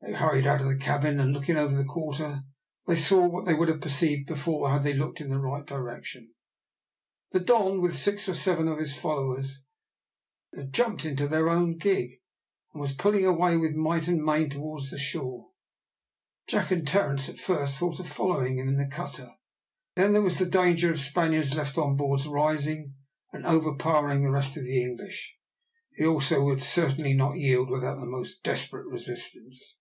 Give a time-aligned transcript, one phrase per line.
[0.00, 2.44] They hurried out of the cabin, and, looking over the quarter,
[2.86, 6.34] they saw what they would have perceived before had they looked in the right direction.
[7.32, 9.64] The Don, with six or seven of his followers,
[10.54, 12.20] had jumped into their own gig,
[12.72, 15.50] and was pulling away with might and main towards the shore.
[16.46, 19.26] Jack and Terence at first thought of following him in the cutter,
[19.94, 22.94] but then there was the danger of the Spaniards left on board rising,
[23.32, 25.36] and overpowering the rest of the English.
[25.96, 29.74] He also would certainly not yield without a most desperate resistance.